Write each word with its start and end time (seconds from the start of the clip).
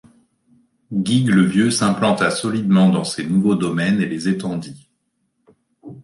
Guigues 0.91 1.29
le 1.29 1.43
Vieux 1.43 1.69
s'implanta 1.69 2.31
solidement 2.31 2.89
dans 2.89 3.03
ses 3.03 3.23
nouveaux 3.23 3.53
domaines 3.53 4.01
et 4.01 4.07
les 4.07 4.29
étendit. 4.29 4.89